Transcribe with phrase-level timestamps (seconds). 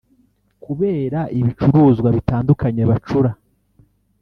[0.63, 3.31] kubera ibicuruzwa bitandukanye bacura